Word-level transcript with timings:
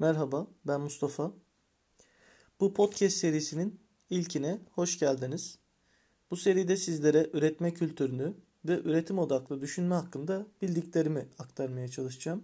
Merhaba, 0.00 0.46
ben 0.66 0.80
Mustafa. 0.80 1.32
Bu 2.60 2.74
podcast 2.74 3.16
serisinin 3.16 3.80
ilkine 4.10 4.58
hoş 4.70 4.98
geldiniz. 4.98 5.58
Bu 6.30 6.36
seride 6.36 6.76
sizlere 6.76 7.30
üretme 7.32 7.74
kültürünü 7.74 8.34
ve 8.64 8.80
üretim 8.80 9.18
odaklı 9.18 9.60
düşünme 9.60 9.94
hakkında 9.94 10.46
bildiklerimi 10.62 11.28
aktarmaya 11.38 11.88
çalışacağım. 11.88 12.42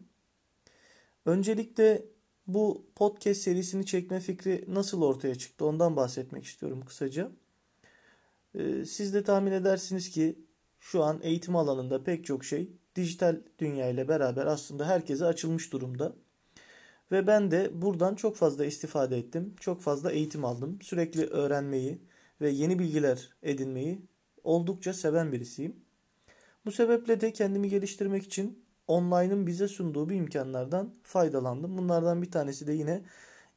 Öncelikle 1.27 2.05
bu 2.47 2.87
podcast 2.95 3.41
serisini 3.41 3.87
çekme 3.87 4.21
fikri 4.21 4.65
nasıl 4.69 5.03
ortaya 5.03 5.35
çıktı 5.35 5.67
ondan 5.67 5.97
bahsetmek 5.97 6.45
istiyorum 6.45 6.85
kısaca. 6.87 7.31
Ee, 8.55 8.85
siz 8.85 9.15
de 9.15 9.25
tahmin 9.25 9.53
edersiniz 9.53 10.11
ki 10.11 10.39
şu 10.81 11.03
an 11.03 11.21
eğitim 11.23 11.57
alanında 11.57 12.05
pek 12.05 12.25
çok 12.25 12.45
şey 12.45 12.73
dijital 12.97 13.41
dünya 13.59 13.89
ile 13.89 14.09
beraber 14.09 14.47
aslında 14.47 14.89
herkese 14.89 15.25
açılmış 15.25 15.73
durumda. 15.73 16.17
Ve 17.15 17.27
ben 17.27 17.51
de 17.51 17.71
buradan 17.83 18.15
çok 18.15 18.37
fazla 18.37 18.65
istifade 18.65 19.19
ettim. 19.19 19.55
Çok 19.61 19.83
fazla 19.83 20.13
eğitim 20.13 20.45
aldım. 20.45 20.79
Sürekli 20.83 21.27
öğrenmeyi 21.27 21.99
ve 22.41 22.51
yeni 22.51 22.79
bilgiler 22.79 23.31
edinmeyi 23.43 24.03
oldukça 24.45 24.93
seven 24.93 25.33
birisiyim. 25.33 25.77
Bu 26.67 26.73
sebeple 26.73 27.21
de 27.21 27.33
kendimi 27.33 27.69
geliştirmek 27.69 28.23
için 28.23 28.65
online'ın 28.89 29.47
bize 29.47 29.69
sunduğu 29.69 30.09
bir 30.09 30.17
imkanlardan 30.17 30.95
faydalandım. 31.03 31.79
Bunlardan 31.79 32.23
bir 32.23 32.31
tanesi 32.31 32.67
de 32.67 32.73
yine 32.73 33.03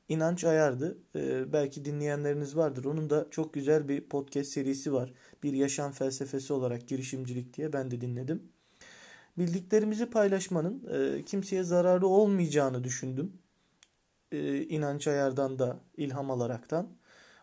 İnanç 0.09 0.43
Ayar'dı. 0.43 0.97
Ee, 1.15 1.53
belki 1.53 1.85
dinleyenleriniz 1.85 2.57
vardır. 2.57 2.85
Onun 2.85 3.09
da 3.09 3.27
çok 3.31 3.53
güzel 3.53 3.89
bir 3.89 4.01
podcast 4.01 4.51
serisi 4.51 4.93
var. 4.93 5.13
Bir 5.43 5.53
yaşam 5.53 5.91
felsefesi 5.91 6.53
olarak 6.53 6.87
girişimcilik 6.87 7.57
diye 7.57 7.73
ben 7.73 7.91
de 7.91 8.01
dinledim 8.01 8.49
bildiklerimizi 9.37 10.05
paylaşmanın 10.05 10.83
e, 10.93 11.23
kimseye 11.23 11.63
zararı 11.63 12.07
olmayacağını 12.07 12.83
düşündüm. 12.83 13.33
E, 14.31 14.61
inanç 14.63 15.07
ayardan 15.07 15.59
da 15.59 15.79
ilham 15.97 16.31
alaraktan. 16.31 16.87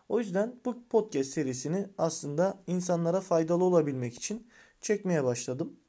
O 0.09 0.19
yüzden 0.19 0.55
bu 0.65 0.87
podcast 0.89 1.29
serisini 1.29 1.87
aslında 1.97 2.57
insanlara 2.67 3.21
faydalı 3.21 3.63
olabilmek 3.63 4.13
için 4.15 4.47
çekmeye 4.81 5.23
başladım. 5.23 5.79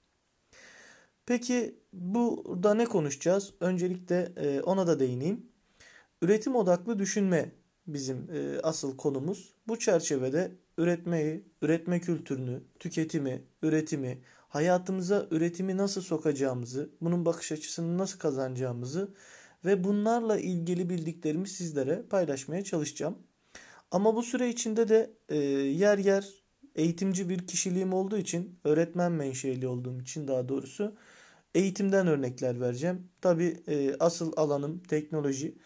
Peki 1.27 1.79
burada 1.93 2.75
ne 2.75 2.85
konuşacağız? 2.85 3.55
Öncelikle 3.61 4.33
e, 4.37 4.61
ona 4.61 4.87
da 4.87 5.01
değineyim. 5.01 5.47
Üretim 6.23 6.57
odaklı 6.57 6.99
düşünme 6.99 7.53
bizim 7.87 8.31
e, 8.33 8.61
asıl 8.63 8.97
konumuz. 8.97 9.55
Bu 9.69 9.79
çerçevede 9.79 10.53
üretmeyi, 10.79 11.45
üretme 11.63 12.01
kültürünü, 12.01 12.63
tüketimi, 12.79 13.43
üretimi, 13.63 14.23
hayatımıza 14.49 15.27
üretimi 15.31 15.77
nasıl 15.77 16.01
sokacağımızı, 16.01 16.91
bunun 17.01 17.25
bakış 17.25 17.53
açısını 17.53 17.99
nasıl 17.99 18.19
kazanacağımızı 18.19 19.15
ve 19.65 19.85
bunlarla 19.85 20.39
ilgili 20.39 20.91
bildiklerimi 20.91 21.49
sizlere 21.49 22.03
paylaşmaya 22.11 22.65
çalışacağım. 22.65 23.19
Ama 23.91 24.17
bu 24.17 24.23
süre 24.23 24.49
içinde 24.49 24.89
de 24.89 25.11
e, 25.29 25.37
yer 25.37 25.99
yer 25.99 26.47
eğitimci 26.75 27.29
bir 27.29 27.47
kişiliğim 27.47 27.93
olduğu 27.93 28.19
için, 28.19 28.59
öğretmen 28.65 29.13
menşeli 29.13 29.69
olduğum 29.69 30.01
için 30.01 30.29
daha 30.29 30.49
doğrusu 30.49 30.97
eğitimden 31.55 32.07
örnekler 32.07 32.61
vereceğim. 32.61 33.09
Tabi 33.21 33.63
e, 33.69 33.97
asıl 34.01 34.33
alanım 34.37 34.83
teknoloji. 34.83 35.59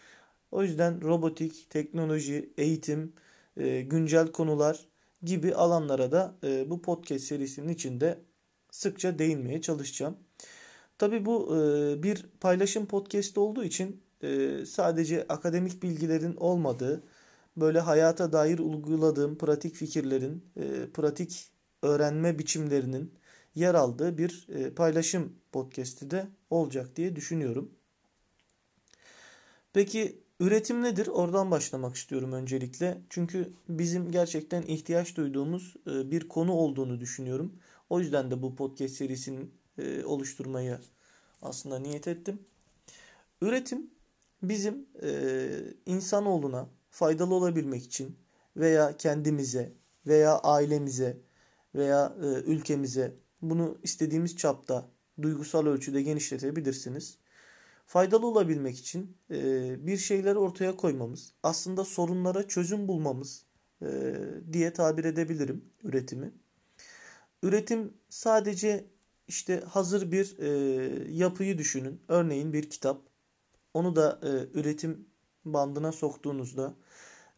O 0.51 0.63
yüzden 0.63 1.01
robotik, 1.01 1.69
teknoloji, 1.69 2.53
eğitim, 2.57 3.13
e, 3.57 3.81
güncel 3.81 4.31
konular 4.31 4.87
gibi 5.23 5.55
alanlara 5.55 6.11
da 6.11 6.35
e, 6.43 6.69
bu 6.69 6.81
podcast 6.81 7.25
serisinin 7.25 7.69
içinde 7.69 8.19
sıkça 8.71 9.19
değinmeye 9.19 9.61
çalışacağım. 9.61 10.17
Tabi 11.01 11.25
bu 11.25 11.55
bir 12.03 12.25
paylaşım 12.39 12.85
podcast 12.85 13.37
olduğu 13.37 13.63
için 13.63 14.01
sadece 14.65 15.27
akademik 15.27 15.83
bilgilerin 15.83 16.35
olmadığı, 16.35 17.03
böyle 17.57 17.79
hayata 17.79 18.33
dair 18.33 18.59
uyguladığım 18.59 19.37
pratik 19.37 19.75
fikirlerin, 19.75 20.43
pratik 20.93 21.51
öğrenme 21.81 22.39
biçimlerinin 22.39 23.13
yer 23.55 23.75
aldığı 23.75 24.17
bir 24.17 24.47
paylaşım 24.75 25.33
podcast'i 25.51 26.11
de 26.11 26.27
olacak 26.49 26.95
diye 26.95 27.15
düşünüyorum. 27.15 27.71
Peki 29.73 30.21
üretim 30.39 30.83
nedir? 30.83 31.07
Oradan 31.07 31.51
başlamak 31.51 31.95
istiyorum 31.95 32.33
öncelikle. 32.33 33.01
Çünkü 33.09 33.53
bizim 33.69 34.11
gerçekten 34.11 34.61
ihtiyaç 34.61 35.17
duyduğumuz 35.17 35.75
bir 35.85 36.27
konu 36.27 36.51
olduğunu 36.51 36.99
düşünüyorum. 36.99 37.53
O 37.89 37.99
yüzden 37.99 38.31
de 38.31 38.41
bu 38.41 38.55
podcast 38.55 38.95
serisini 38.95 39.39
e, 39.81 40.05
oluşturmayı 40.05 40.79
aslında 41.41 41.79
niyet 41.79 42.07
ettim. 42.07 42.39
Üretim 43.41 43.89
bizim 44.43 44.85
e, 45.03 45.49
insanoğluna 45.85 46.69
faydalı 46.89 47.33
olabilmek 47.33 47.83
için 47.83 48.17
veya 48.57 48.97
kendimize 48.97 49.73
veya 50.07 50.37
ailemize 50.39 51.17
veya 51.75 52.15
e, 52.21 52.25
ülkemize 52.25 53.15
bunu 53.41 53.77
istediğimiz 53.83 54.37
çapta 54.37 54.89
duygusal 55.21 55.65
ölçüde 55.65 56.01
genişletebilirsiniz. 56.01 57.17
Faydalı 57.85 58.27
olabilmek 58.27 58.79
için 58.79 59.17
e, 59.31 59.75
bir 59.87 59.97
şeyleri 59.97 60.37
ortaya 60.37 60.75
koymamız, 60.75 61.33
aslında 61.43 61.85
sorunlara 61.85 62.47
çözüm 62.47 62.87
bulmamız 62.87 63.45
diye 64.53 64.73
tabir 64.73 65.05
edebilirim 65.05 65.65
üretimi. 65.83 66.31
Üretim 67.43 67.93
sadece 68.09 68.85
işte 69.31 69.59
hazır 69.69 70.11
bir 70.11 70.39
e, 70.39 70.49
yapıyı 71.13 71.57
düşünün. 71.57 72.01
Örneğin 72.07 72.53
bir 72.53 72.69
kitap. 72.69 73.01
Onu 73.73 73.95
da 73.95 74.19
e, 74.23 74.59
üretim 74.59 75.07
bandına 75.45 75.91
soktuğunuzda 75.91 76.75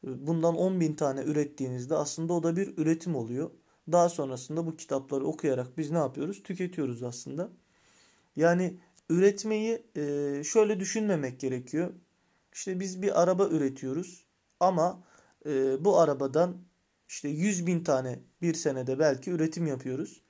e, 0.07 0.27
bundan 0.27 0.55
10 0.55 0.79
bin 0.79 0.93
tane 0.95 1.23
ürettiğinizde 1.23 1.95
aslında 1.95 2.33
o 2.33 2.43
da 2.43 2.55
bir 2.55 2.77
üretim 2.77 3.15
oluyor. 3.15 3.51
Daha 3.91 4.09
sonrasında 4.09 4.65
bu 4.65 4.77
kitapları 4.77 5.25
okuyarak 5.25 5.77
biz 5.77 5.91
ne 5.91 5.97
yapıyoruz? 5.97 6.43
Tüketiyoruz 6.43 7.03
aslında. 7.03 7.49
Yani 8.35 8.79
üretmeyi 9.09 9.85
e, 9.95 10.41
şöyle 10.45 10.79
düşünmemek 10.79 11.39
gerekiyor. 11.39 11.93
İşte 12.53 12.79
biz 12.79 13.01
bir 13.01 13.21
araba 13.23 13.47
üretiyoruz 13.47 14.25
ama 14.59 15.03
e, 15.45 15.85
bu 15.85 15.99
arabadan 15.99 16.57
işte 17.09 17.29
100 17.29 17.67
bin 17.67 17.83
tane 17.83 18.19
bir 18.41 18.53
senede 18.53 18.99
belki 18.99 19.31
üretim 19.31 19.67
yapıyoruz. 19.67 20.21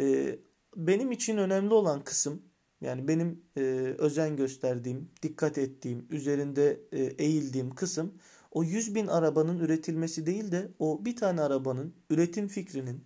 Ee, 0.00 0.38
benim 0.76 1.12
için 1.12 1.36
önemli 1.36 1.74
olan 1.74 2.04
kısım 2.04 2.42
yani 2.80 3.08
benim 3.08 3.44
e, 3.56 3.60
özen 3.98 4.36
gösterdiğim, 4.36 5.10
dikkat 5.22 5.58
ettiğim, 5.58 6.06
üzerinde 6.10 6.80
e, 6.92 7.02
eğildiğim 7.02 7.74
kısım 7.74 8.14
o 8.54 8.64
100 8.64 8.94
bin 8.94 9.06
arabanın 9.06 9.58
üretilmesi 9.58 10.26
değil 10.26 10.52
de 10.52 10.68
o 10.78 11.04
bir 11.04 11.16
tane 11.16 11.40
arabanın 11.40 11.94
üretim 12.10 12.48
fikrinin 12.48 13.04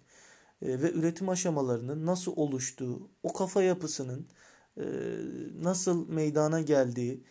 e, 0.62 0.83
ve 0.83 0.93
üretim 0.93 1.29
aşamalarının 1.29 2.06
nasıl 2.06 2.33
oluştuğu, 2.37 3.11
o 3.23 3.33
kafa 3.33 3.62
yapısının 3.62 4.27
e, 4.77 4.85
nasıl 5.62 6.09
meydana 6.09 6.61
geldiği, 6.61 7.25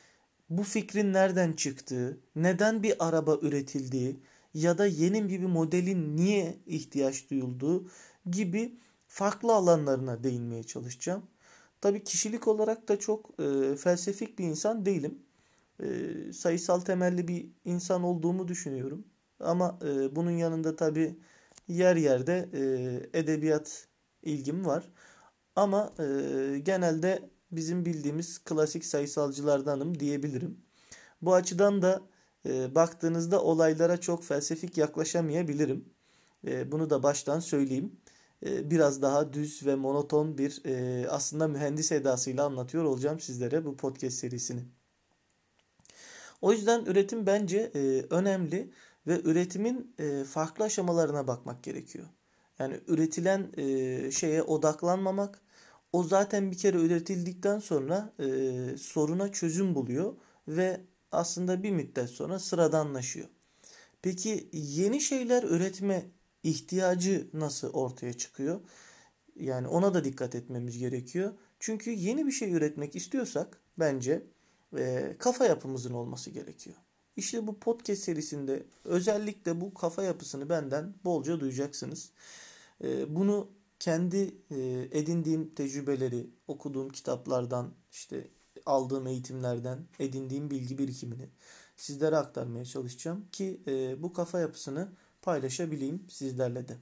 bu 0.50 0.64
fikrin 0.64 1.14
nereden 1.14 1.54
çıktığı, 1.54 2.22
neden 2.36 2.84
bir 2.84 3.08
araba 3.08 3.38
üretildiği, 3.42 4.19
ya 4.54 4.78
da 4.78 4.86
yeni 4.86 5.30
bir 5.30 5.40
modelin 5.40 6.18
niye 6.18 6.58
ihtiyaç 6.66 7.30
duyulduğu 7.30 7.90
gibi 8.31 8.80
farklı 9.17 9.53
alanlarına 9.55 10.23
değinmeye 10.23 10.63
çalışacağım. 10.63 11.23
Tabii 11.81 12.03
kişilik 12.03 12.47
olarak 12.47 12.88
da 12.89 13.00
çok 13.00 13.29
e, 13.39 13.75
felsefik 13.75 14.39
bir 14.39 14.45
insan 14.45 14.85
değilim. 14.85 15.19
E, 15.83 15.88
sayısal 16.33 16.79
temelli 16.79 17.27
bir 17.27 17.50
insan 17.66 18.03
olduğumu 18.03 18.47
düşünüyorum. 18.47 19.06
Ama 19.39 19.79
e, 19.85 20.16
bunun 20.16 20.31
yanında 20.31 20.75
tabii 20.75 21.19
yer 21.67 21.95
yerde 21.95 22.50
e, 22.53 23.19
edebiyat 23.19 23.88
ilgim 24.23 24.66
var. 24.66 24.89
Ama 25.56 25.94
e, 26.00 26.03
genelde 26.63 27.29
bizim 27.51 27.85
bildiğimiz 27.85 28.39
klasik 28.39 28.85
sayısalcılardanım 28.85 30.00
diyebilirim. 30.00 30.57
Bu 31.21 31.33
açıdan 31.33 31.81
da 31.81 32.01
e, 32.45 32.75
baktığınızda 32.75 33.44
olaylara 33.44 33.97
çok 34.01 34.24
felsefik 34.25 34.77
yaklaşamayabilirim. 34.77 35.86
E, 36.47 36.71
bunu 36.71 36.89
da 36.89 37.03
baştan 37.03 37.39
söyleyeyim. 37.39 37.92
E, 38.45 38.72
biraz 38.72 39.01
daha 39.01 39.34
düz 39.34 39.66
ve 39.66 39.75
monoton 39.75 40.38
bir 40.38 40.62
e, 40.66 41.07
aslında 41.10 41.48
mühendis 41.48 41.92
edasıyla 41.92 42.45
anlatıyor 42.45 42.84
olacağım 42.84 43.19
sizlere 43.19 43.66
bu 43.66 43.78
podcast 43.78 44.18
serisini. 44.18 44.62
O 46.42 46.51
yüzden 46.51 46.86
üretim 46.86 47.25
bence 47.25 47.72
e, 47.75 48.06
önemli 48.10 48.72
ve 49.07 49.22
üretimin 49.22 49.95
e, 50.00 50.24
farklı 50.24 50.66
aşamalarına 50.66 51.28
bakmak 51.28 51.63
gerekiyor. 51.63 52.06
Yani 52.60 52.80
üretilen 52.88 53.51
şeye 54.10 54.44
odaklanmamak, 54.44 55.42
o 55.94 56.04
zaten 56.04 56.51
bir 56.51 56.57
kere 56.57 56.78
üretildikten 56.78 57.60
sonra 57.60 58.13
soruna 58.78 59.31
çözüm 59.31 59.75
buluyor 59.75 60.13
ve 60.48 60.81
aslında 61.12 61.63
bir 61.63 61.72
müddet 61.72 62.10
sonra 62.10 62.40
sıradanlaşıyor. 62.40 63.28
Peki 64.01 64.50
yeni 64.54 65.01
şeyler 65.01 65.44
üretme 65.44 66.06
ihtiyacı 66.49 67.27
nasıl 67.33 67.69
ortaya 67.69 68.13
çıkıyor? 68.13 68.59
Yani 69.35 69.67
ona 69.67 69.94
da 69.94 70.03
dikkat 70.03 70.35
etmemiz 70.35 70.77
gerekiyor. 70.77 71.33
Çünkü 71.59 71.91
yeni 71.91 72.27
bir 72.27 72.31
şey 72.31 72.53
üretmek 72.53 72.95
istiyorsak 72.95 73.61
bence 73.79 74.23
e, 74.77 75.15
kafa 75.19 75.45
yapımızın 75.45 75.94
olması 75.94 76.29
gerekiyor. 76.29 76.75
İşte 77.15 77.47
bu 77.47 77.59
podcast 77.59 78.03
serisinde 78.03 78.63
özellikle 78.85 79.61
bu 79.61 79.73
kafa 79.73 80.03
yapısını 80.03 80.49
benden 80.49 80.94
bolca 81.05 81.39
duyacaksınız. 81.39 82.11
E, 82.83 83.15
bunu 83.15 83.49
kendi 83.79 84.35
e, 84.51 84.88
edindiğim 84.91 85.55
tecrübeleri, 85.55 86.29
okuduğum 86.47 86.89
kitaplardan, 86.89 87.73
işte 87.91 88.27
aldığım 88.65 89.07
eğitimlerden 89.07 89.79
edindiğim 89.99 90.51
bilgi 90.51 90.77
birikimini 90.77 91.29
sizlere 91.75 92.17
aktarmaya 92.17 92.65
çalışacağım 92.65 93.25
ki 93.31 93.61
e, 93.67 94.03
bu 94.03 94.13
kafa 94.13 94.39
yapısını 94.39 94.89
paylaşabileyim 95.27 96.06
sizlerle 96.09 96.68
de. 96.68 96.77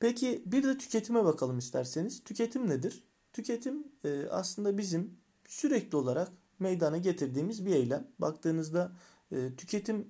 Peki 0.00 0.42
bir 0.46 0.62
de 0.62 0.78
tüketime 0.78 1.24
bakalım 1.24 1.58
isterseniz. 1.58 2.24
Tüketim 2.24 2.68
nedir? 2.68 3.04
Tüketim 3.32 3.86
e, 4.04 4.26
aslında 4.30 4.78
bizim 4.78 5.16
sürekli 5.48 5.96
olarak 5.96 6.32
meydana 6.58 6.98
getirdiğimiz 6.98 7.66
bir 7.66 7.74
eylem. 7.74 8.06
Baktığınızda 8.18 8.92
e, 9.32 9.56
tüketim 9.56 10.08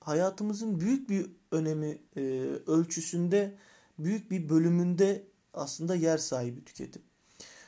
hayatımızın 0.00 0.80
büyük 0.80 1.10
bir 1.10 1.26
önemi 1.52 1.98
e, 2.16 2.20
ölçüsünde, 2.66 3.58
büyük 3.98 4.30
bir 4.30 4.48
bölümünde 4.48 5.26
aslında 5.54 5.94
yer 5.94 6.18
sahibi 6.18 6.64
tüketim. 6.64 7.02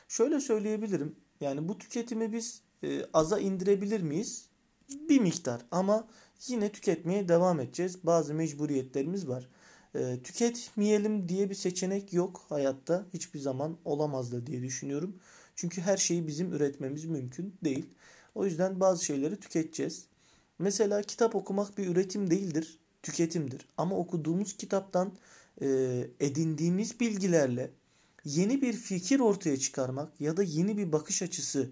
Şöyle 0.07 0.39
söyleyebilirim. 0.39 1.15
Yani 1.41 1.67
bu 1.67 1.77
tüketimi 1.77 2.33
biz 2.33 2.61
e, 2.83 3.05
aza 3.13 3.39
indirebilir 3.39 4.01
miyiz? 4.01 4.49
Bir 4.89 5.19
miktar 5.19 5.61
ama 5.71 6.07
yine 6.47 6.71
tüketmeye 6.71 7.27
devam 7.27 7.59
edeceğiz. 7.59 7.97
Bazı 8.03 8.33
mecburiyetlerimiz 8.33 9.27
var. 9.27 9.49
E, 9.95 10.19
tüketmeyelim 10.23 11.29
diye 11.29 11.49
bir 11.49 11.55
seçenek 11.55 12.13
yok 12.13 12.45
hayatta. 12.49 13.05
Hiçbir 13.13 13.39
zaman 13.39 13.77
olamaz 13.85 14.31
da 14.31 14.47
diye 14.47 14.61
düşünüyorum. 14.61 15.15
Çünkü 15.55 15.81
her 15.81 15.97
şeyi 15.97 16.27
bizim 16.27 16.53
üretmemiz 16.53 17.05
mümkün 17.05 17.55
değil. 17.63 17.85
O 18.35 18.45
yüzden 18.45 18.79
bazı 18.79 19.05
şeyleri 19.05 19.39
tüketeceğiz. 19.39 20.05
Mesela 20.59 21.01
kitap 21.01 21.35
okumak 21.35 21.77
bir 21.77 21.87
üretim 21.87 22.31
değildir, 22.31 22.79
tüketimdir. 23.03 23.65
Ama 23.77 23.97
okuduğumuz 23.97 24.53
kitaptan 24.53 25.13
e, 25.61 25.67
edindiğimiz 26.19 26.99
bilgilerle 26.99 27.71
yeni 28.25 28.61
bir 28.61 28.73
fikir 28.73 29.19
ortaya 29.19 29.57
çıkarmak 29.57 30.21
ya 30.21 30.37
da 30.37 30.43
yeni 30.43 30.77
bir 30.77 30.91
bakış 30.91 31.21
açısı 31.21 31.69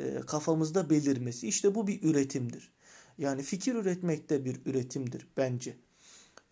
e, 0.00 0.20
kafamızda 0.20 0.90
belirmesi 0.90 1.48
işte 1.48 1.74
bu 1.74 1.86
bir 1.86 2.02
üretimdir. 2.02 2.72
Yani 3.18 3.42
fikir 3.42 3.74
üretmek 3.74 4.30
de 4.30 4.44
bir 4.44 4.60
üretimdir 4.66 5.28
bence. 5.36 5.76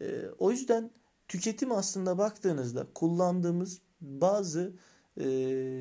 E, 0.00 0.23
o 0.39 0.50
yüzden 0.50 0.91
tüketim 1.29 1.73
aslında 1.73 2.19
baktığınızda 2.19 2.87
kullandığımız 2.95 3.81
bazı 4.00 4.73
e, 5.21 5.25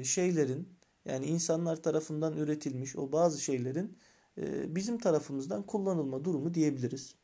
şeylerin 0.06 0.70
yani 1.06 1.26
insanlar 1.26 1.84
tarafından 1.84 2.38
üretilmiş 2.38 2.96
o 2.96 3.12
bazı 3.12 3.42
şeylerin 3.42 3.98
bizim 4.68 4.98
tarafımızdan 4.98 5.64
kullanılma 5.64 6.26
durumu 6.26 6.54
diyebiliriz. 6.54 7.16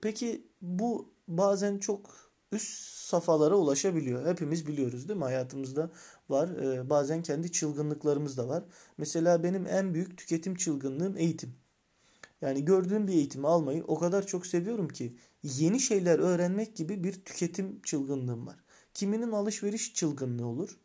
Peki 0.00 0.46
bu 0.62 1.12
bazen 1.28 1.78
çok 1.78 2.25
üst 2.52 2.96
safhalara 3.06 3.54
ulaşabiliyor. 3.54 4.26
Hepimiz 4.26 4.66
biliyoruz 4.66 5.08
değil 5.08 5.18
mi? 5.18 5.24
Hayatımızda 5.24 5.90
var. 6.28 6.48
E, 6.48 6.90
bazen 6.90 7.22
kendi 7.22 7.52
çılgınlıklarımız 7.52 8.38
da 8.38 8.48
var. 8.48 8.64
Mesela 8.98 9.42
benim 9.42 9.66
en 9.66 9.94
büyük 9.94 10.18
tüketim 10.18 10.54
çılgınlığım 10.54 11.16
eğitim. 11.16 11.54
Yani 12.40 12.64
gördüğüm 12.64 13.08
bir 13.08 13.12
eğitimi 13.12 13.46
almayı 13.48 13.84
o 13.84 13.98
kadar 13.98 14.26
çok 14.26 14.46
seviyorum 14.46 14.88
ki 14.88 15.16
yeni 15.42 15.80
şeyler 15.80 16.18
öğrenmek 16.18 16.76
gibi 16.76 17.04
bir 17.04 17.12
tüketim 17.12 17.82
çılgınlığım 17.82 18.46
var. 18.46 18.56
Kiminin 18.94 19.32
alışveriş 19.32 19.94
çılgınlığı 19.94 20.46
olur. 20.46 20.78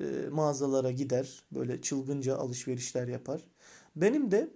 E, 0.00 0.04
mağazalara 0.30 0.90
gider, 0.90 1.42
böyle 1.52 1.82
çılgınca 1.82 2.36
alışverişler 2.36 3.08
yapar. 3.08 3.44
Benim 3.96 4.30
de 4.30 4.50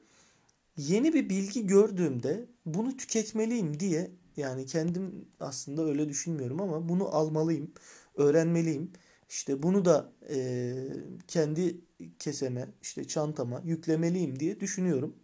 yeni 0.76 1.14
bir 1.14 1.31
bilgi 1.31 1.66
gördüğümde 1.66 2.46
bunu 2.66 2.96
tüketmeliyim 2.96 3.81
diye 3.81 4.10
yani 4.37 4.67
kendim 4.67 5.29
aslında 5.40 5.84
öyle 5.84 6.08
düşünmüyorum 6.08 6.61
ama 6.61 6.88
bunu 6.88 7.14
almalıyım, 7.17 7.73
öğrenmeliyim. 8.14 8.93
İşte 9.29 9.62
bunu 9.62 9.84
da 9.84 10.12
e, 10.31 10.75
kendi 11.29 11.81
keseme, 12.19 12.69
işte 12.82 13.05
çantama 13.05 13.62
yüklemeliyim 13.64 14.40
diye 14.40 14.61
düşünüyorum. 14.61 15.17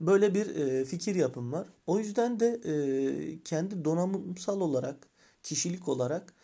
Böyle 0.00 0.34
bir 0.34 0.56
e, 0.56 0.84
fikir 0.84 1.14
yapım 1.14 1.52
var. 1.52 1.68
O 1.86 1.98
yüzden 1.98 2.40
de 2.40 2.60
e, 2.64 3.42
kendi 3.44 3.84
donanımsal 3.84 4.60
olarak, 4.60 5.08
kişilik 5.42 5.88
olarak 5.88 6.34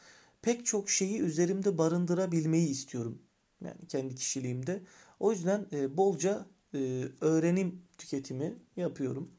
pek 0.42 0.66
çok 0.66 0.90
şeyi 0.90 1.20
üzerimde 1.20 1.78
barındırabilmeyi 1.78 2.68
istiyorum. 2.68 3.18
Yani 3.64 3.86
kendi 3.88 4.14
kişiliğimde. 4.14 4.82
O 5.20 5.32
yüzden 5.32 5.66
e, 5.72 5.96
bolca 5.96 6.46
e, 6.74 7.04
öğrenim 7.20 7.82
tüketimi 7.98 8.54
yapıyorum. 8.76 9.30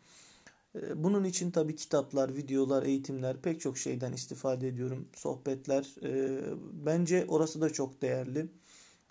E, 0.75 1.03
bunun 1.03 1.23
için 1.23 1.51
tabi 1.51 1.75
kitaplar, 1.75 2.35
videolar, 2.35 2.83
eğitimler 2.83 3.41
pek 3.41 3.61
çok 3.61 3.77
şeyden 3.77 4.13
istifade 4.13 4.67
ediyorum. 4.67 5.07
Sohbetler. 5.15 5.95
E, 6.03 6.41
bence 6.85 7.25
orası 7.27 7.61
da 7.61 7.69
çok 7.69 8.01
değerli. 8.01 8.47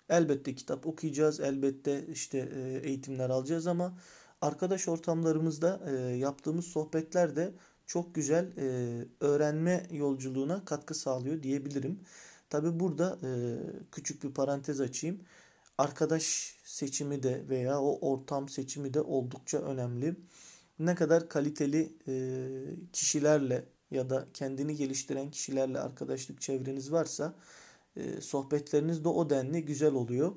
Elbette 0.09 0.55
kitap 0.55 0.87
okuyacağız. 0.87 1.39
Elbette 1.39 2.05
işte 2.07 2.49
e, 2.55 2.87
eğitimler 2.87 3.29
alacağız 3.29 3.67
ama 3.67 3.97
arkadaş 4.41 4.87
ortamlarımızda 4.87 5.81
e, 5.89 5.93
yaptığımız 6.17 6.65
sohbetler 6.65 7.35
de 7.35 7.53
çok 7.85 8.15
güzel 8.15 8.51
e, 8.57 9.05
öğrenme 9.19 9.87
yolculuğuna 9.91 10.65
katkı 10.65 10.93
sağlıyor 10.95 11.43
diyebilirim. 11.43 11.99
Tabi 12.49 12.79
burada 12.79 13.17
küçük 13.91 14.23
bir 14.23 14.33
parantez 14.33 14.81
açayım. 14.81 15.19
Arkadaş 15.77 16.55
seçimi 16.63 17.23
de 17.23 17.43
veya 17.49 17.81
o 17.81 18.11
ortam 18.11 18.49
seçimi 18.49 18.93
de 18.93 19.01
oldukça 19.01 19.57
önemli. 19.57 20.15
Ne 20.79 20.95
kadar 20.95 21.29
kaliteli 21.29 21.93
e, 22.07 22.13
kişilerle 22.93 23.65
ya 23.91 24.09
da 24.09 24.27
kendini 24.33 24.75
geliştiren 24.75 25.31
kişilerle 25.31 25.79
arkadaşlık 25.79 26.41
çevreniz 26.41 26.91
varsa 26.91 27.35
e, 27.95 28.21
sohbetleriniz 28.21 29.03
de 29.03 29.07
o 29.09 29.29
denli 29.29 29.65
güzel 29.65 29.93
oluyor. 29.93 30.35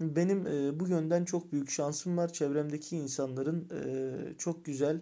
Benim 0.00 0.46
e, 0.46 0.80
bu 0.80 0.88
yönden 0.88 1.24
çok 1.24 1.52
büyük 1.52 1.70
şansım 1.70 2.16
var. 2.16 2.32
Çevremdeki 2.32 2.96
insanların 2.96 3.68
çok 4.38 4.64
güzel 4.64 5.00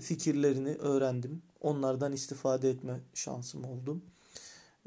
fikirlerini 0.00 0.74
öğrendim. 0.74 1.42
Onlardan 1.60 2.12
istifade 2.12 2.70
etme 2.70 3.00
şansım 3.14 3.64
oldu. 3.64 4.00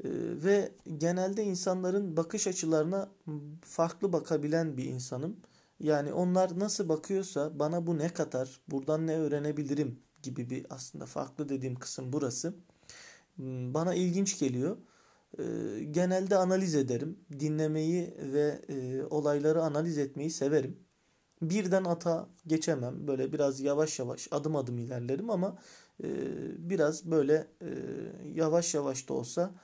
E, 0.04 0.08
ve 0.44 0.72
genelde 0.98 1.44
insanların 1.44 2.16
bakış 2.16 2.46
açılarına 2.46 3.08
farklı 3.60 4.12
bakabilen 4.12 4.76
bir 4.76 4.84
insanım. 4.84 5.36
Yani 5.80 6.12
onlar 6.12 6.58
nasıl 6.58 6.88
bakıyorsa 6.88 7.58
bana 7.58 7.86
bu 7.86 7.98
ne 7.98 8.08
katar, 8.08 8.60
buradan 8.68 9.06
ne 9.06 9.16
öğrenebilirim 9.18 10.00
gibi 10.22 10.50
bir 10.50 10.66
aslında 10.70 11.06
farklı 11.06 11.48
dediğim 11.48 11.74
kısım 11.76 12.12
burası. 12.12 12.54
Hmm, 13.36 13.74
bana 13.74 13.94
ilginç 13.94 14.38
geliyor. 14.38 14.76
E, 15.38 15.44
genelde 15.90 16.36
analiz 16.36 16.74
ederim. 16.74 17.18
Dinlemeyi 17.40 18.14
ve 18.18 18.60
olayları 19.10 19.62
analiz 19.62 19.98
etmeyi 19.98 20.30
severim 20.30 20.84
birden 21.42 21.84
ata 21.84 22.28
geçemem. 22.46 23.06
Böyle 23.06 23.32
biraz 23.32 23.60
yavaş 23.60 23.98
yavaş 23.98 24.28
adım 24.30 24.56
adım 24.56 24.78
ilerlerim 24.78 25.30
ama 25.30 25.58
e, 26.04 26.08
biraz 26.70 27.10
böyle 27.10 27.46
e, 27.62 27.68
yavaş 28.34 28.74
yavaş 28.74 29.08
da 29.08 29.14
olsa 29.14 29.54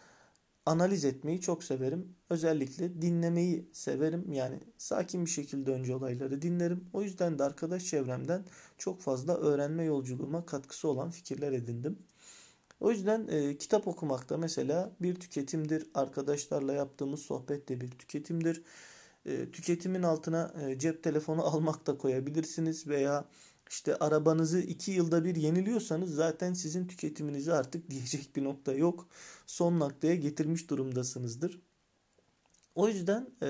analiz 0.66 1.04
etmeyi 1.04 1.40
çok 1.40 1.64
severim. 1.64 2.16
Özellikle 2.30 3.02
dinlemeyi 3.02 3.68
severim. 3.72 4.32
Yani 4.32 4.60
sakin 4.78 5.24
bir 5.24 5.30
şekilde 5.30 5.70
önce 5.70 5.94
olayları 5.94 6.42
dinlerim. 6.42 6.84
O 6.92 7.02
yüzden 7.02 7.38
de 7.38 7.44
arkadaş 7.44 7.84
çevremden 7.84 8.44
çok 8.78 9.00
fazla 9.02 9.36
öğrenme 9.36 9.84
yolculuğuma 9.84 10.46
katkısı 10.46 10.88
olan 10.88 11.10
fikirler 11.10 11.52
edindim. 11.52 11.98
O 12.80 12.90
yüzden 12.90 13.28
e, 13.28 13.58
kitap 13.58 13.88
okumak 13.88 14.28
da 14.28 14.36
mesela 14.36 14.92
bir 15.00 15.14
tüketimdir. 15.14 15.86
Arkadaşlarla 15.94 16.72
yaptığımız 16.72 17.20
sohbet 17.20 17.68
de 17.68 17.80
bir 17.80 17.90
tüketimdir. 17.90 18.62
E, 19.26 19.50
tüketimin 19.50 20.02
altına 20.02 20.54
e, 20.62 20.78
cep 20.78 21.02
telefonu 21.02 21.44
almak 21.46 21.86
da 21.86 21.98
koyabilirsiniz 21.98 22.86
veya 22.86 23.24
işte 23.70 23.96
arabanızı 23.96 24.60
iki 24.60 24.90
yılda 24.90 25.24
bir 25.24 25.36
yeniliyorsanız 25.36 26.14
zaten 26.14 26.54
sizin 26.54 26.86
tüketiminizi 26.86 27.52
artık 27.52 27.90
diyecek 27.90 28.36
bir 28.36 28.44
nokta 28.44 28.72
yok. 28.72 29.08
Son 29.46 29.80
noktaya 29.80 30.14
getirmiş 30.14 30.70
durumdasınızdır. 30.70 31.60
O 32.74 32.88
yüzden 32.88 33.30
e, 33.42 33.48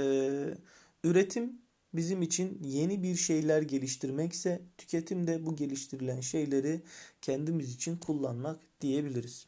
üretim 1.04 1.62
bizim 1.94 2.22
için 2.22 2.58
yeni 2.64 3.02
bir 3.02 3.16
şeyler 3.16 3.62
geliştirmekse 3.62 4.62
tüketim 4.78 5.26
de 5.26 5.46
bu 5.46 5.56
geliştirilen 5.56 6.20
şeyleri 6.20 6.82
kendimiz 7.22 7.74
için 7.74 7.96
kullanmak 7.96 8.60
diyebiliriz. 8.80 9.46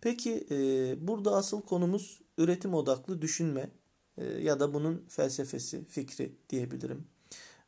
Peki 0.00 0.46
e, 0.50 0.56
burada 1.08 1.36
asıl 1.36 1.62
konumuz 1.62 2.20
üretim 2.38 2.74
odaklı 2.74 3.22
düşünme. 3.22 3.70
Ee, 4.18 4.24
ya 4.24 4.60
da 4.60 4.74
bunun 4.74 5.04
felsefesi, 5.08 5.84
fikri 5.84 6.32
diyebilirim. 6.50 7.06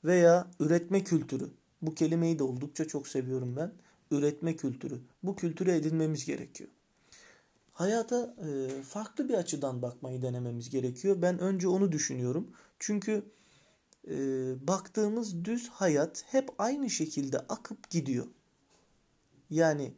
Veya 0.04 0.50
üretme 0.60 1.04
kültürü. 1.04 1.50
Bu 1.82 1.94
kelimeyi 1.94 2.38
de 2.38 2.42
oldukça 2.42 2.84
çok 2.88 3.08
seviyorum 3.08 3.56
ben. 3.56 3.72
Üretme 4.10 4.56
kültürü. 4.56 5.00
Bu 5.22 5.36
kültürü 5.36 5.70
edinmemiz 5.70 6.24
gerekiyor. 6.26 6.70
Hayata 7.72 8.34
e, 8.46 8.82
farklı 8.82 9.28
bir 9.28 9.34
açıdan 9.34 9.82
bakmayı 9.82 10.22
denememiz 10.22 10.70
gerekiyor. 10.70 11.22
Ben 11.22 11.38
önce 11.38 11.68
onu 11.68 11.92
düşünüyorum. 11.92 12.52
Çünkü 12.78 13.24
e, 14.08 14.14
baktığımız 14.68 15.44
düz 15.44 15.68
hayat 15.68 16.24
hep 16.26 16.50
aynı 16.58 16.90
şekilde 16.90 17.38
akıp 17.38 17.90
gidiyor. 17.90 18.26
Yani 19.50 19.94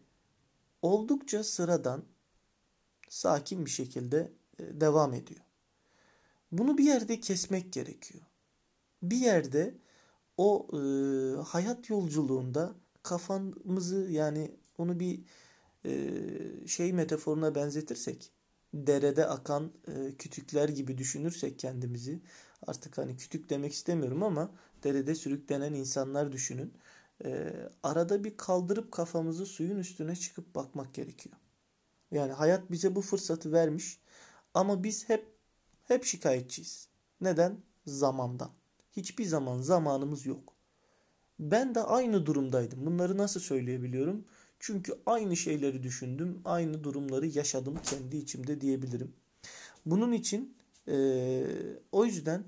oldukça 0.83 1.45
sıradan, 1.45 2.05
sakin 3.09 3.65
bir 3.65 3.71
şekilde 3.71 4.33
e, 4.59 4.81
devam 4.81 5.15
ediyor. 5.15 5.41
Bunu 6.53 6.79
bir 6.79 6.85
yerde 6.85 7.21
kesmek 7.21 7.73
gerekiyor. 7.73 8.25
Bir 9.03 9.17
yerde 9.17 9.75
o 10.37 10.69
e, 10.73 10.79
hayat 11.43 11.91
yolculuğunda 11.91 12.75
kafamızı 13.03 13.97
yani 14.11 14.51
onu 14.79 15.01
bir 15.01 15.25
e, 15.85 16.67
şey 16.67 16.93
metaforuna 16.93 17.55
benzetirsek 17.55 18.33
derede 18.75 19.27
akan 19.27 19.73
e, 19.89 20.17
kütükler 20.17 20.69
gibi 20.69 20.99
düşünürsek 20.99 21.59
kendimizi 21.59 22.21
artık 22.67 22.99
hani 22.99 23.17
kütük 23.17 23.51
demek 23.51 23.73
istemiyorum 23.73 24.23
ama 24.23 24.51
derede 24.85 25.15
sürüklenen 25.15 25.75
insanlar 25.75 26.33
düşünün. 26.33 26.73
E, 27.25 27.53
arada 27.83 28.25
bir 28.25 28.37
kaldırıp 28.37 28.93
kafamızı 28.93 29.47
suyun 29.47 29.79
üstüne 29.79 30.17
çıkıp 30.17 30.55
bakmak 30.55 30.95
gerekiyor. 30.95 31.37
Yani 32.11 32.33
hayat 32.33 32.71
bize 32.71 32.95
bu 32.95 33.03
fırsatı 33.03 33.53
vermiş 33.53 33.99
ama 34.55 34.85
biz 34.85 35.09
hep 35.09 35.27
hep 35.85 36.05
şikayetçiyiz. 36.05 36.89
Neden? 37.21 37.61
Zamandan. 37.87 38.51
Hiçbir 38.97 39.25
zaman 39.25 39.61
zamanımız 39.61 40.27
yok. 40.27 40.55
Ben 41.39 41.75
de 41.75 41.81
aynı 41.83 42.27
durumdaydım. 42.27 42.87
Bunları 42.87 43.19
nasıl 43.19 43.41
söyleyebiliyorum? 43.41 44.25
Çünkü 44.61 44.95
aynı 45.07 45.37
şeyleri 45.37 45.83
düşündüm, 45.83 46.41
aynı 46.45 46.85
durumları 46.85 47.27
yaşadım 47.27 47.79
kendi 47.83 48.17
içimde 48.17 48.61
diyebilirim. 48.61 49.13
Bunun 49.87 50.13
için 50.13 50.57
e, 50.89 51.45
o 51.93 52.05
yüzden 52.05 52.45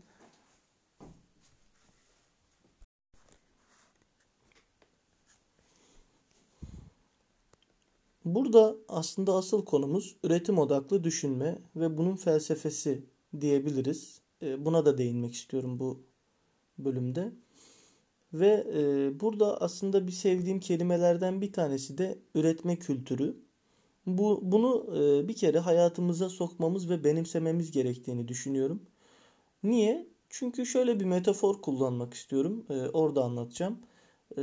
burada 8.24 8.76
aslında 8.88 9.34
asıl 9.34 9.64
konumuz 9.64 10.16
üretim 10.24 10.58
odaklı 10.58 11.04
düşünme 11.04 11.58
ve 11.76 11.98
bunun 11.98 12.16
felsefesi 12.16 13.04
diyebiliriz. 13.40 14.20
Buna 14.58 14.86
da 14.86 14.98
değinmek 14.98 15.34
istiyorum 15.34 15.78
bu 15.78 16.13
bölümde. 16.78 17.32
Ve 18.32 18.66
e, 18.74 19.20
burada 19.20 19.60
aslında 19.60 20.06
bir 20.06 20.12
sevdiğim 20.12 20.60
kelimelerden 20.60 21.40
bir 21.40 21.52
tanesi 21.52 21.98
de 21.98 22.18
üretme 22.34 22.78
kültürü. 22.78 23.36
Bu 24.06 24.40
bunu 24.42 24.86
e, 24.96 25.28
bir 25.28 25.36
kere 25.36 25.58
hayatımıza 25.58 26.28
sokmamız 26.28 26.90
ve 26.90 27.04
benimsememiz 27.04 27.70
gerektiğini 27.70 28.28
düşünüyorum. 28.28 28.82
Niye? 29.62 30.06
Çünkü 30.28 30.66
şöyle 30.66 31.00
bir 31.00 31.04
metafor 31.04 31.62
kullanmak 31.62 32.14
istiyorum. 32.14 32.66
E, 32.70 32.74
orada 32.74 33.24
anlatacağım. 33.24 33.78
E, 34.38 34.42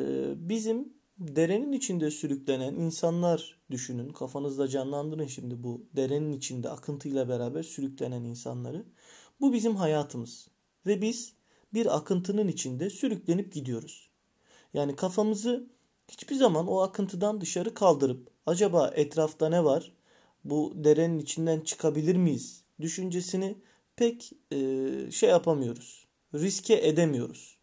bizim 0.49 0.93
derenin 1.17 1.71
içinde 1.71 2.11
sürüklenen 2.11 2.73
insanlar 2.75 3.59
düşünün. 3.71 4.09
Kafanızda 4.09 4.67
canlandırın 4.67 5.27
şimdi 5.27 5.63
bu 5.63 5.85
derenin 5.95 6.31
içinde 6.31 6.69
akıntıyla 6.69 7.29
beraber 7.29 7.63
sürüklenen 7.63 8.23
insanları. 8.23 8.85
Bu 9.41 9.53
bizim 9.53 9.75
hayatımız. 9.75 10.47
Ve 10.85 11.01
biz 11.01 11.33
bir 11.73 11.97
akıntının 11.97 12.47
içinde 12.47 12.89
sürüklenip 12.89 13.53
gidiyoruz. 13.53 14.09
Yani 14.73 14.95
kafamızı 14.95 15.67
hiçbir 16.07 16.35
zaman 16.35 16.67
o 16.67 16.79
akıntıdan 16.79 17.41
dışarı 17.41 17.73
kaldırıp 17.73 18.29
acaba 18.45 18.91
etrafta 18.95 19.49
ne 19.49 19.63
var? 19.63 19.91
Bu 20.43 20.73
derenin 20.75 21.19
içinden 21.19 21.59
çıkabilir 21.59 22.15
miyiz? 22.15 22.63
Düşüncesini 22.81 23.57
pek 23.95 24.33
e, 24.51 24.57
şey 25.11 25.29
yapamıyoruz. 25.29 26.07
Riske 26.33 26.87
edemiyoruz. 26.87 27.57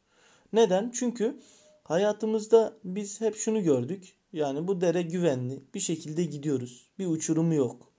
Neden? 0.53 0.91
Çünkü 0.95 1.41
hayatımızda 1.85 2.77
biz 2.85 3.21
hep 3.21 3.37
şunu 3.37 3.62
gördük. 3.62 4.15
Yani 4.33 4.69
bu 4.69 4.81
dere 4.81 5.03
güvenli. 5.03 5.62
Bir 5.75 5.81
şekilde 5.81 6.25
gidiyoruz. 6.25 6.91
Bir 6.99 7.07
uçurumu 7.07 7.55
yok. 7.55 7.93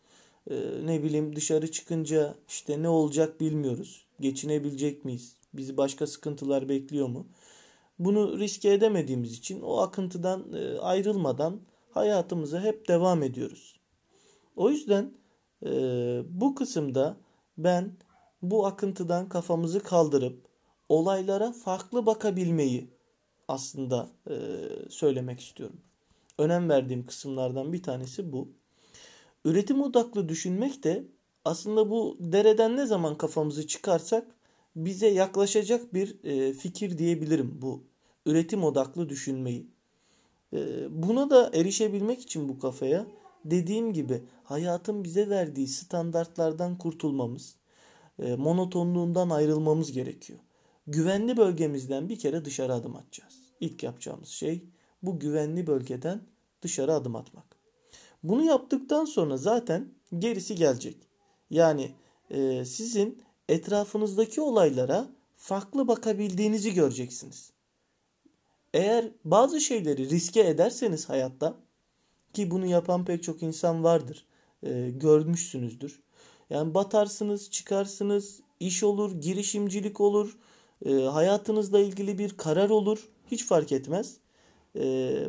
Ee, 0.49 0.55
ne 0.85 1.03
bileyim 1.03 1.35
dışarı 1.35 1.71
çıkınca 1.71 2.35
işte 2.47 2.81
ne 2.81 2.89
olacak 2.89 3.41
bilmiyoruz. 3.41 4.05
Geçinebilecek 4.19 5.05
miyiz? 5.05 5.35
Bizi 5.53 5.77
başka 5.77 6.07
sıkıntılar 6.07 6.69
bekliyor 6.69 7.07
mu? 7.07 7.27
Bunu 7.99 8.39
riske 8.39 8.73
edemediğimiz 8.73 9.33
için 9.33 9.61
o 9.61 9.77
akıntıdan 9.77 10.53
e, 10.53 10.79
ayrılmadan 10.79 11.61
hayatımıza 11.91 12.61
hep 12.61 12.87
devam 12.87 13.23
ediyoruz. 13.23 13.79
O 14.55 14.69
yüzden 14.69 15.13
e, 15.65 15.69
bu 16.29 16.55
kısımda 16.55 17.17
ben 17.57 17.97
bu 18.41 18.65
akıntıdan 18.65 19.29
kafamızı 19.29 19.79
kaldırıp 19.79 20.45
olaylara 20.89 21.51
farklı 21.51 22.05
bakabilmeyi 22.05 22.89
aslında 23.47 24.09
e, 24.29 24.35
söylemek 24.89 25.39
istiyorum. 25.39 25.81
Önem 26.37 26.69
verdiğim 26.69 27.05
kısımlardan 27.05 27.73
bir 27.73 27.83
tanesi 27.83 28.31
bu. 28.31 28.49
Üretim 29.45 29.81
odaklı 29.81 30.29
düşünmek 30.29 30.83
de 30.83 31.07
aslında 31.45 31.89
bu 31.89 32.17
dereden 32.19 32.77
ne 32.77 32.85
zaman 32.85 33.17
kafamızı 33.17 33.67
çıkarsak 33.67 34.38
bize 34.75 35.07
yaklaşacak 35.07 35.93
bir 35.93 36.23
e, 36.23 36.53
fikir 36.53 36.97
diyebilirim 36.97 37.57
bu 37.61 37.83
üretim 38.25 38.63
odaklı 38.63 39.09
düşünmeyi. 39.09 39.67
E, 40.53 40.87
buna 41.03 41.29
da 41.29 41.51
erişebilmek 41.53 42.21
için 42.21 42.49
bu 42.49 42.59
kafaya 42.59 43.05
dediğim 43.45 43.93
gibi 43.93 44.23
hayatın 44.43 45.03
bize 45.03 45.29
verdiği 45.29 45.67
standartlardan 45.67 46.77
kurtulmamız, 46.77 47.55
e, 48.19 48.35
monotonluğundan 48.35 49.29
ayrılmamız 49.29 49.91
gerekiyor. 49.91 50.39
Güvenli 50.87 51.37
bölgemizden 51.37 52.09
bir 52.09 52.19
kere 52.19 52.45
dışarı 52.45 52.73
adım 52.73 52.95
atacağız. 52.95 53.33
İlk 53.59 53.83
yapacağımız 53.83 54.29
şey 54.29 54.63
bu 55.03 55.19
güvenli 55.19 55.67
bölgeden 55.67 56.21
dışarı 56.61 56.93
adım 56.93 57.15
atmak. 57.15 57.45
Bunu 58.23 58.43
yaptıktan 58.43 59.05
sonra 59.05 59.37
zaten 59.37 59.89
gerisi 60.19 60.55
gelecek. 60.55 60.97
Yani 61.49 61.91
e, 62.29 62.65
sizin 62.65 63.21
etrafınızdaki 63.49 64.41
olaylara 64.41 65.07
farklı 65.35 65.87
bakabildiğinizi 65.87 66.73
göreceksiniz. 66.73 67.51
Eğer 68.73 69.05
bazı 69.25 69.61
şeyleri 69.61 70.09
riske 70.09 70.41
ederseniz 70.41 71.09
hayatta 71.09 71.55
ki 72.33 72.51
bunu 72.51 72.65
yapan 72.65 73.05
pek 73.05 73.23
çok 73.23 73.43
insan 73.43 73.83
vardır. 73.83 74.25
E, 74.63 74.89
görmüşsünüzdür. 74.89 75.99
Yani 76.49 76.73
batarsınız, 76.73 77.51
çıkarsınız, 77.51 78.39
iş 78.59 78.83
olur, 78.83 79.21
girişimcilik 79.21 80.01
olur, 80.01 80.37
e, 80.85 80.93
hayatınızla 80.93 81.79
ilgili 81.79 82.17
bir 82.17 82.37
karar 82.37 82.69
olur. 82.69 83.09
Hiç 83.31 83.45
fark 83.45 83.71
etmez. 83.71 84.17
E, 84.75 84.81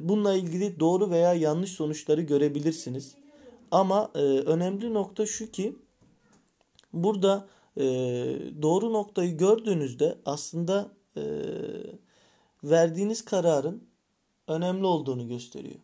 bununla 0.03 0.35
ilgili 0.35 0.81
doğru 0.81 1.11
veya 1.11 1.35
yanlış 1.35 1.73
sonuçları 1.73 2.23
görebilirsiniz. 2.23 3.15
Ama 3.71 4.11
e, 4.15 4.19
önemli 4.19 4.95
nokta 4.95 5.27
şu 5.27 5.50
ki 5.50 5.77
burada 6.93 7.49
e, 7.77 7.85
doğru 8.62 8.93
noktayı 8.93 9.37
gördüğünüzde 9.37 10.19
aslında 10.25 10.93
e, 11.17 11.23
verdiğiniz 12.65 13.25
kararın 13.25 13.89
önemli 14.49 14.87
olduğunu 14.87 15.29
gösteriyor. 15.29 15.81